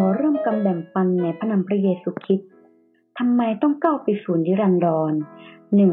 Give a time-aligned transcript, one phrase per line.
[0.00, 2.50] อเริ่มกำแบ่งปันในพระนามพระเยซูคริสต์
[3.18, 5.12] ทำไมต้องก้าวไปสู่นิรันดร
[5.74, 5.92] หนึ่ง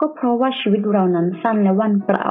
[0.00, 2.28] ก็เพราะว่าชีวิตเรานั้นสั้นและว่างเปล่า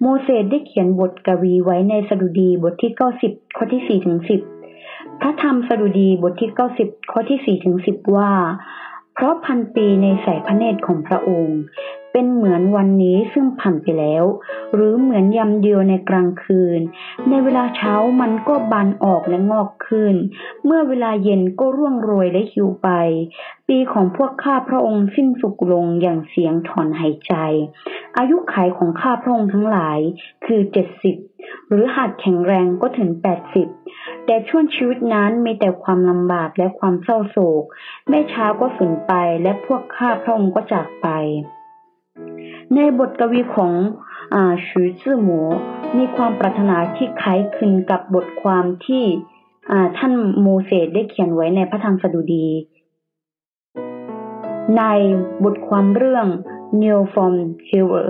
[0.00, 2.92] โมเสสได้เขียนบทกวีไว้ในสดุดีบทที่
[3.24, 4.18] 90 ข้อที่ 4 ถึง
[4.70, 6.50] 10 พระธรรมสดุดีบทที่
[6.80, 8.32] 90 ข้อที่ 4 ถึง 10 ว่า
[9.14, 11.60] เพราะพันปีในสายพระเนตรของพระองค์
[12.12, 14.24] เป็นเหมือนวันนี้ซึ่งผ่านไปแล้ว
[14.74, 16.80] หรือเหมือนยามเดียวในกลางคืน
[17.28, 20.14] ในเวลาเช้ามันก็บานออกและงอกขึ้น
[20.64, 22.88] เมื่อเวลาเย็นก็ร่วงโรยและหิวไป
[23.68, 27.34] ปีของพวกข้าพระองค์สิ้นสุดลงอย่างเสียงถอนหายใจ
[28.18, 29.98] อายุขัยของข้าพระองค์ทั้งหลาย
[30.46, 31.16] คือเจ็ดสิบ
[31.68, 33.68] หรือหากแข็งแรงก็ถึงแปดสิบ
[34.26, 37.64] แต่ช่วงชีวิตนั้นมีแต่ความลำบากและความเศร้าโศก
[38.08, 39.12] ไม่ช้าก็สูญไป
[39.42, 41.08] และพวกข้าพระองค์ก็จากไป
[42.74, 43.72] ในบทกวีของ
[44.34, 45.40] อชือจื่อหมู
[45.96, 49.04] มีความปรารถนาที่คล้ายคลึงกับบทความที่
[49.98, 52.46] ท่านโมเสสได้เขียนไว้ในพระธรรมสดุดี
[54.78, 54.82] ใน
[55.44, 56.26] บทความเรื่อง
[56.82, 57.34] New from
[57.68, 58.08] Heaven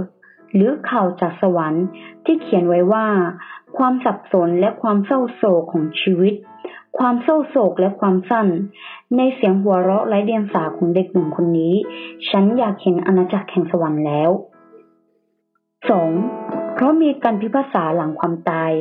[0.55, 1.87] หรือข่าวจากสวรรค์
[2.25, 3.07] ที่เขียนไว้ว่า
[3.77, 6.35] ความสับสนและความเศร้าโศกของชีวิต
[6.99, 8.47] ความเศร้าโศกและความสั้น
[9.17, 11.75] ในเสียงหัวเราะไร้เดียงสาของเด็กหนุ่มคนนี้
[12.29, 14.31] ฉันอยากเห็นอาณาจักรแห่งสวรรค์แล้ว
[15.85, 16.73] 2.
[16.73, 18.73] เพราะมีการพิพากษาหลังความตาย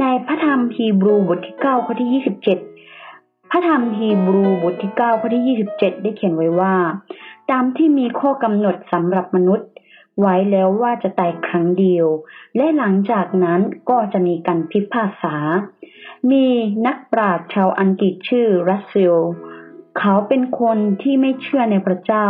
[0.00, 2.22] ในพระธรรมฮีบรูบทที่ 9 ข้อที่
[2.82, 6.74] 27 พระธรรมฮีบรูบทที่ 9 ข้อที่ 27 ได้เขียนไว้ว่า
[7.50, 9.68] ตามที่มีข้อกำหนดสำหรับมนุษย์
[10.20, 12.06] ไว้แล้วว่าจะตายครั้งเดียว
[12.56, 15.36] และหลังจากนั้นก็จะมีการพิพากษา
[16.30, 16.46] มี
[16.86, 19.16] นักปราชญ์ชาวอังกฤษชื่อรัสเซล
[19.98, 22.28] เขาเป็นคนที่ไม่เชื่อในพระเจ้า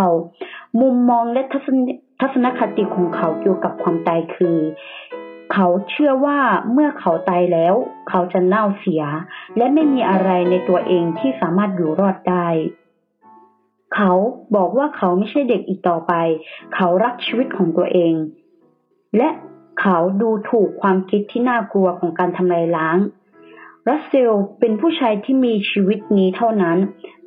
[0.81, 1.79] มุมมองและทัศน
[2.21, 4.59] ทัศนคติของเขาเกี่ยวกับความตายคือ
[5.53, 6.39] เขาเชื่อว่า
[6.73, 7.75] เมื่อเขาตายแล้ว
[8.09, 9.05] เขาจะเน่าเสีย
[9.57, 12.49] และไม่มีอะไรในตัวเองที่สามารถอยู่รอดได้
[13.95, 14.13] เขา
[14.57, 16.13] บอกว่าเขาไม่ใช่เด็กอีกต่อไป
[16.75, 18.15] เขารักชีวิตของตัวเอง
[19.17, 19.29] และ
[19.81, 22.99] เขาดูถูกความคิดที่น่ากลัวของการทำลายล้าง
[23.89, 26.79] รัสเซลเป็นผู้ชายที่มีชีวิตนี้เท่านั้น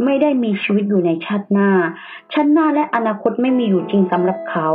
[0.04, 1.70] ไม่ได้มีชีวิตอยู่ในชาติหน้า
[2.34, 4.68] ชาติหน้าและอนาคตไม่มีอยู่จริงสำหรับเขา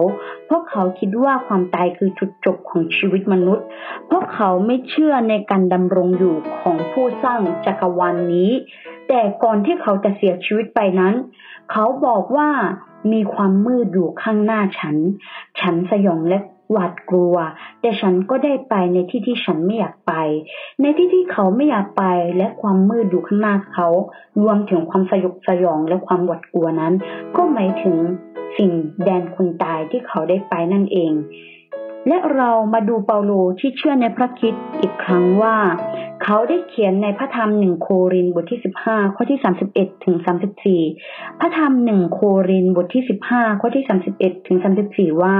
[0.46, 3.66] เพราะเขาคิดว่าความตายคือจุดจบของชีวิตมนุษย์
[4.06, 8.50] เพราะเขาไม่เชื่อในการดำรงอยู่ของผู้สร้างจักรวาลนนี้
[9.08, 11.14] แต่ก่อนที่เขาจะเสียชีวิตไปนั้น
[11.72, 12.48] เขาบอกว่า
[13.12, 14.96] มีความมืดอยู่ข้างหน้าฉัน
[15.60, 16.38] ฉันสยองและ
[16.70, 17.36] หวาดกลัว
[17.80, 20.12] แต่ฉันก็ได้ไปในที่ที่ฉันไม่อยากไป
[20.80, 22.04] ในที่ที่เขาไม่อยากไป
[22.36, 23.88] และความมืดอยู่ข้างหน้าเขา
[24.42, 26.94] รวมถึงความสยดสยองและความหวาดกลัวนั้น
[27.36, 27.96] ก็หมายถึง
[28.58, 28.72] สิ่ง
[29.04, 31.12] แดนคนตายที่เขาได้ไปนั่นเอง
[32.08, 35.56] และเรามาดูเปาโลที่เชื่อในพระคิดอีกครั้งว่า
[36.22, 39.38] เขาได้เขียนในพระธรรมหนึ่งโครินบทที่ 15 ข้อที่
[39.72, 40.16] 31 ถึง
[40.76, 43.02] 34 พระธรรมหนึ่งโครินบทที่
[43.32, 43.84] 15 ข้อที่
[44.16, 44.58] 31 ถึง
[44.90, 45.36] 34 ว่า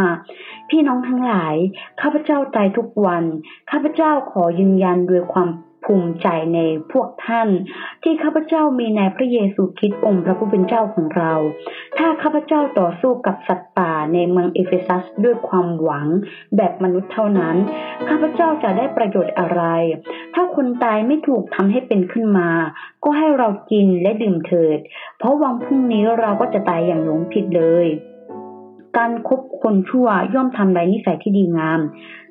[0.71, 1.55] พี่น้องทั้งหลาย
[2.01, 3.25] ข้าพเจ้าตายทุกวัน
[3.71, 5.49] ข้าพเจ้าขอยืนยันด้วยความ
[5.89, 6.61] ภูมิใจใน
[6.93, 7.49] พวกท่าน
[8.03, 11.33] ที่ข้าพเจ้ามีในพระเยซูคริสต์องค์พระผู้เป็นเจ้าของเรา
[11.99, 16.07] ถ้าข้าพเจ้าต่อสู้กับสัตว์ป่าในเมืองเอเฟซัสด้วยความหวัง
[16.57, 17.57] แบบมนุษย์เท่านั้น
[18.09, 19.63] ข้าพเจ้าจะได้ประโยชน์อะไร
[20.35, 22.51] ถ้าคนตายไม่ถูกทำให้เป็นขึ้นมา
[23.05, 24.79] ก็ให้เรากินและดื่มเถิด
[25.19, 27.89] เพราะวังพรุ่งนี้เราก็จะตายอย่างหลงผิดเลย
[28.99, 31.81] การคบคนชั่วย่อมทำลายนิสัยที่ดีงาม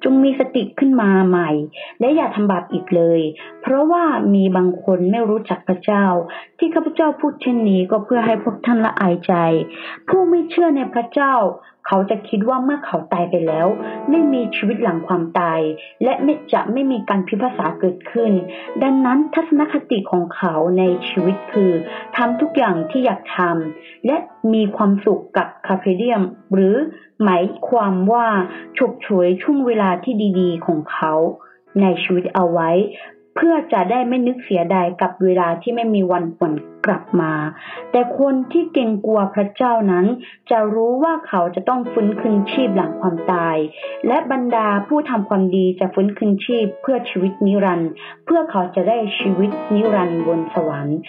[0.04, 1.50] จงมีสติขึ้นมาใหม่
[2.00, 3.22] และอย่าทำบาปอีกเลย
[3.62, 6.06] เพราะว่ามีบางคนไม่รู้จักพระเจ้า
[6.58, 9.34] ที่ข้าพเจ้าพูดเช่นนี้ก็เพื่อให้พวกท่านละอายใจ
[10.08, 11.34] ผู้ไม่เชื่อในพระเจ้า
[11.88, 13.68] เขาจะคิดว่าเมื่อเขาตายไปแล้ว
[14.10, 15.62] ไม่มีชีวิตหลังความตาย
[16.04, 18.32] และไม่จะไม่มีการพิพากษาเกิดขึ้น
[18.84, 21.72] ดังนั้นทัศนคติของเขาในชีวิตคือ
[22.18, 24.18] ทำทุกอย่างที่อยากทำและ
[24.54, 26.22] มีความสุขกับคาเฟเดียม
[26.54, 26.76] หรือ
[27.24, 28.28] หมายความว่า
[28.78, 31.14] ฉกฉวยช่วงเวลาที่ดีๆ ของเขา
[31.82, 32.72] ในชีวิตเอาไว้
[33.36, 36.54] เพื่อจะได้ไม่นึกเสียดายกับเวลาที่ไม่มีวันหวน
[36.88, 37.34] กลับมา
[37.92, 40.06] แต่คนที่เกรงกลัวพระเจ้านั้น
[40.52, 43.58] จะรู้ว่าเขาจะต้องฟื้นคืนชีพหลังความตาย
[44.08, 47.92] และบรรดาผู้ทำความดีจะฟื้นคืนชีพเพื่อชีวิตนิรันดร์
[48.26, 51.00] เพื่อเขาจะได้ชีวิตนิรันดร์บนสวรรค์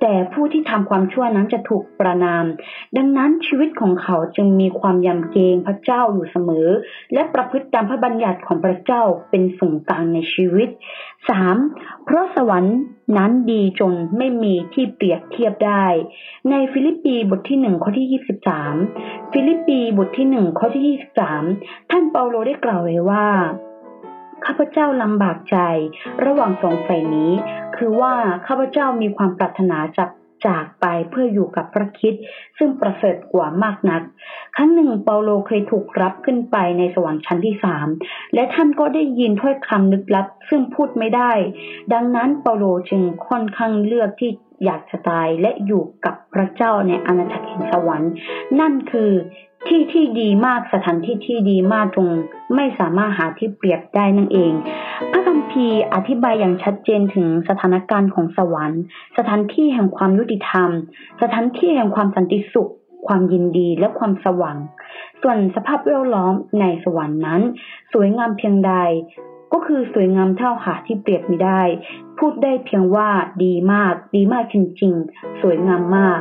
[0.00, 2.44] แต่ผู้ที่ทำความชั่วนั้นจะถูกประณาม
[2.96, 6.68] ดังนั้นชีวิตของเขาจึงมีความยำเกรงพระเจ้าอยู่เสมอ
[7.12, 10.68] และประพฤติตามพระบัญญัติของพระเจ้าเป็นศูนย์กลางในชีวิต
[11.36, 12.04] 3.
[12.04, 12.78] เพราะสวรรค์
[13.16, 15.86] นั้นดีจนไม่มีที่เปรียบเทียบได้
[16.50, 18.22] ในฟิลิปปีบทที่หนึ่งข้อที่
[18.88, 20.98] 23 ฟิลิปปีบทที่หนึ่งข้อที่
[21.42, 23.26] 23 ท่านเปาโลได้กล่าวไว้ว่า
[24.44, 25.56] ข้าพเจ้าลำบากใจ
[26.24, 27.32] ระหว่างสองฝ่ายนี้
[27.76, 28.14] คือว่า
[28.46, 30.08] ข้าพเจ้ามีความปรารถนาจาก
[30.46, 32.14] จากไปเพื่ออยู่กับพระคริสต์
[32.58, 34.02] ซึ่งประเสริฐกว่ามากนัก
[34.56, 37.86] ครั้งหนึ่งเปาโลเคยถูกรับขึ้นไปในสวรรค์ชั้นที่สาม
[38.34, 41.32] และท่านก็ได้ยินถ้อยคำลึกลับ ซึ่งพูดไม่ได้
[41.92, 44.30] ดังนั้นเปาโลจึงค่อนข้างเลือกที่
[44.64, 48.12] อยากจะตายและอยู่กับพระเจ้าในอาณาจักรแห่งสวรรค์
[48.60, 49.12] นั่นคือ
[49.66, 52.10] ที่ที่ดีมากสถานที่ที่ดีมากตรง
[52.54, 54.52] ไม่สามารถหาที่เปรียบได้นั่นเอง
[55.12, 58.82] พระ คัมภีอธิบายอย่างชัดเจนถึงสถานการณ์ของสวรรค์
[59.18, 60.70] สถานที่แห่งความยุติธรรม
[61.22, 62.72] สถานที่แห่งความสันติสุข
[63.06, 64.56] ความยินดีและความสว่าง
[65.22, 67.42] ส่วนสภาพแวดล้อมในสวรรค์นั้น
[67.92, 68.72] สวยงามเพียงใด
[69.52, 71.62] ก็คือสวยงามเท่าหาที่เปรียบไม่ได้
[72.18, 73.08] พูดได้เพียงว่า
[73.44, 76.20] ดีมาก ดีมากจริงๆ สวยงามมาก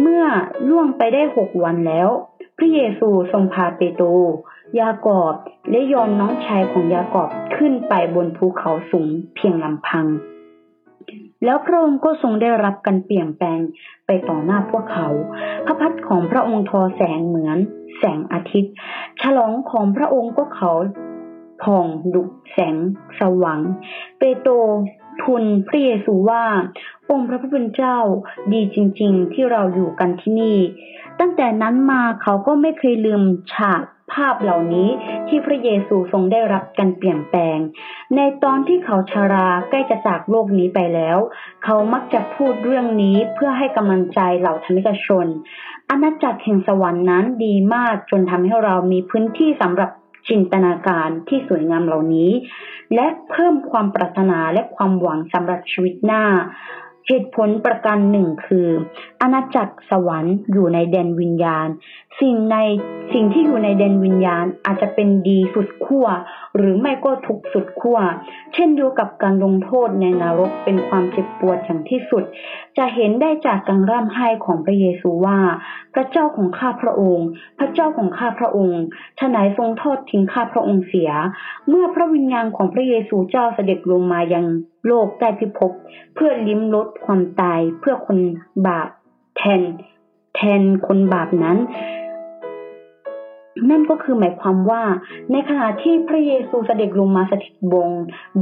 [0.00, 0.24] เมื่อ
[0.68, 2.08] ล่วงไปได้หกวันแล้ว
[2.58, 4.06] พระเยซูทรงพาเปโตร
[4.80, 5.34] ยากอบ
[5.70, 10.06] และยอนน้องชายของยากอบขึ้นไปบนภูเขาสูงเพียงลำพัง
[11.44, 13.60] แล้วพระองค์ก็ทรงได้รับการเปลี่ยนแปลง
[14.06, 15.08] ไปต่อหน้าพวกเขา
[15.64, 17.58] พระพักตร์ของพระองค์ทอแสงเหมือน
[17.98, 18.72] แสงอาทิตย์
[19.22, 20.72] ฉลองของพระองค์ก็เขา
[21.62, 22.22] ผ่องดุ
[22.52, 22.76] แสง
[23.20, 23.60] สว่าง
[24.18, 24.52] เปโตร
[25.20, 26.44] ทูลพระเยซูว่า
[27.10, 27.98] องค์พระผู้เป็นเจ้า
[28.52, 30.58] ดีจริง ๆ ที่เราอยู่กันที่นี่
[31.20, 33.22] ตั้งแต่นั้นมาเขาก็ไม่เคยลืม
[33.54, 33.82] ฉาก
[34.12, 34.88] ภาพเหล่านี้
[35.28, 37.58] ที่พระเยซูทรงได้รับการเปลี่ยนแปลง
[38.16, 41.18] ในตอนที่เขาชาราใกล้จะจากโลกนี้ไปแล้ว
[41.64, 45.26] เขามักจะพูดเรื่องนี้เพื่อให้กำลังใจเหล่าธรรมิกชน
[45.90, 49.90] อาณาจักรแห่งสวรรค์นั้นดีมากจนทำให้เรามีพื้นที่สำหรับ
[50.28, 52.30] จินตนาการที่สวยงามเหล่านี้
[52.94, 56.24] และเพิ่มความปรารถนาและความหวังสำหรับชีวิตหน้า
[57.10, 58.68] เหตุผลประการหนึ่งคือ
[59.20, 61.68] อาณาจักรสวรรค์อยู่ในแดนวิญญาณ
[62.20, 62.56] สิ่งใน
[63.14, 66.06] สิ่งที่อยู่ในแดนวิญญาณอาจจะเป็นดีสุดขั้ว
[66.56, 67.98] หรือไม่ก็ทุกสุดขั้ว
[68.54, 72.24] เช่นเดียวกับการลงโทษในนรกเป็นความเจ็บปวดอย่างที่สุด
[72.78, 75.38] จะเห็นได้จากการร่ำไห้ของพระเยซูว่า
[75.94, 77.26] พระเจ้าของข้าพระองค์
[77.58, 78.80] พระเจ้าของข้าพระองค์
[79.20, 81.10] ฉนายทรงทอดทิ้งข้าพระองค์เสีย
[81.68, 84.44] เมื่อพระวิญญาณของพระเยซูเจ้าเสด็จลงมายัง
[84.86, 85.72] โลกได้พิภพ
[86.14, 88.18] เพื่อลิ้มรสความตายเพื่อคน
[88.66, 88.88] บาป
[89.36, 89.62] แทน
[90.34, 91.58] แทนคนบาปนั้น
[93.70, 94.82] นั่นก็คือหมายความว่า
[95.32, 97.90] ในขณะที่พระเยซูเสด็จลงมาสถิตบง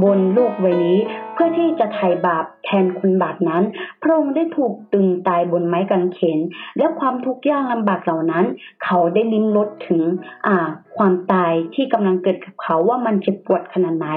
[0.03, 0.99] บนโลกใบนี้
[1.33, 3.63] เพื่อที่จะไถ่บาปแทนคนบาปนั้น
[4.01, 6.39] พระองค์ได้ถูกตึงตายบนไม้กางเขน
[6.77, 8.45] และความทุกข์ยากลำบากเหล่านั้น
[8.83, 10.01] เขาได้ลิ้มรสถึง
[10.47, 10.57] อ่า
[10.97, 14.07] ความตายที่กำลังเกิดกับเขาว่ามันเจ็บปวดขนาดไหน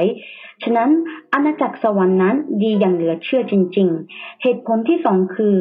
[0.62, 0.91] ฉะนั้น
[1.32, 5.56] อาณาจักรสวรรค์นั้นดีอย่างเหลือเชื่อจริง ๆ เหตุผลที่สองคือ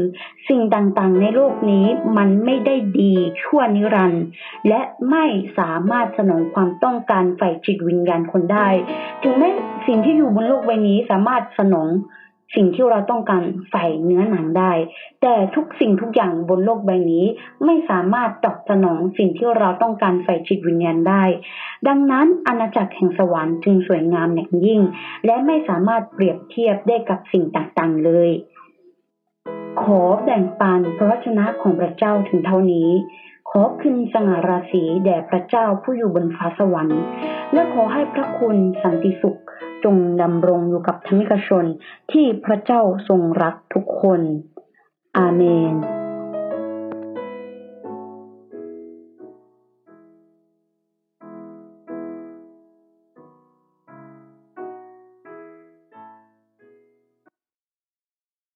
[0.49, 1.85] สิ่งต่างๆ ในโลกนี้
[2.17, 4.23] มันไม่ได้ดีชั่วนิรันดร์
[4.67, 5.25] และไม่
[5.57, 8.67] สามารถสนองความต้องการฝ่ายจิตวิญญาณคนได้
[9.23, 9.49] ถึงแม้
[9.87, 11.89] สิ่งที่อยู่บนโลกใบนี้สามารถสนอง
[12.55, 13.43] สิ่งที่เราต้องการ
[13.73, 14.71] ฝ่เนื้อหนังได้
[15.21, 17.25] แต่ทุกสิ่งทุกอย่างบนโลกใบนี้
[17.65, 21.23] ไม่สามารถตอบสนองสิ่งที่เราต้องการฝ่จิตวิญญาณได้
[21.87, 24.81] ดังนั้นอาณาจักรแห่งสวรรค์จึงสวยงามอย่างยิ่ง
[25.25, 28.29] และไม่สามารถเปรียบเทียบได้กับสิ่งต่างๆเลย
[29.81, 32.89] ขอแบ่งปันพระวจนะของพระเจ้าถึงเท่านี้
[33.49, 37.01] ขอคืนสง่าราศีแด่พระเจ้าผู้อยู่บนฟ้าสวรรค์
[37.53, 39.39] และขอให้พระคุณสันติสุข
[39.83, 41.65] จงดำรงอยู่กับธรรมิกชน
[42.11, 44.21] ที่พระเจ้าทรงรักทุกคน
[45.17, 45.41] อาเม
[45.73, 45.98] น